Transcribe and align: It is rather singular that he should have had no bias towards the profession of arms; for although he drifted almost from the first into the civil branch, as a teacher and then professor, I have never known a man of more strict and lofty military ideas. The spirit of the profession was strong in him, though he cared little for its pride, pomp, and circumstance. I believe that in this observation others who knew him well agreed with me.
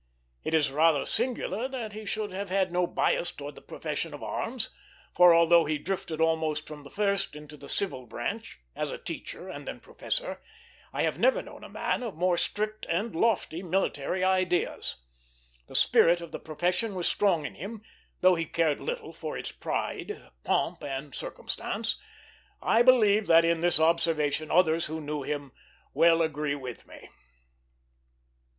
It 0.43 0.55
is 0.55 0.71
rather 0.71 1.05
singular 1.05 1.67
that 1.67 1.93
he 1.93 2.05
should 2.07 2.31
have 2.31 2.49
had 2.49 2.71
no 2.71 2.87
bias 2.87 3.31
towards 3.31 3.53
the 3.53 3.61
profession 3.61 4.15
of 4.15 4.23
arms; 4.23 4.71
for 5.15 5.31
although 5.31 5.65
he 5.65 5.77
drifted 5.77 6.19
almost 6.19 6.65
from 6.65 6.81
the 6.81 6.89
first 6.89 7.35
into 7.35 7.55
the 7.55 7.69
civil 7.69 8.07
branch, 8.07 8.57
as 8.75 8.89
a 8.89 8.97
teacher 8.97 9.47
and 9.47 9.67
then 9.67 9.79
professor, 9.79 10.41
I 10.91 11.03
have 11.03 11.19
never 11.19 11.43
known 11.43 11.63
a 11.63 11.69
man 11.69 12.01
of 12.01 12.15
more 12.15 12.35
strict 12.35 12.87
and 12.89 13.15
lofty 13.15 13.61
military 13.61 14.23
ideas. 14.23 14.95
The 15.67 15.75
spirit 15.75 16.19
of 16.19 16.31
the 16.31 16.39
profession 16.39 16.95
was 16.95 17.07
strong 17.07 17.45
in 17.45 17.53
him, 17.53 17.83
though 18.21 18.33
he 18.33 18.45
cared 18.45 18.81
little 18.81 19.13
for 19.13 19.37
its 19.37 19.51
pride, 19.51 20.19
pomp, 20.43 20.83
and 20.83 21.13
circumstance. 21.13 21.99
I 22.59 22.81
believe 22.81 23.27
that 23.27 23.45
in 23.45 23.61
this 23.61 23.79
observation 23.79 24.49
others 24.49 24.87
who 24.87 24.99
knew 24.99 25.21
him 25.21 25.51
well 25.93 26.23
agreed 26.23 26.55
with 26.55 26.87
me. 26.87 27.09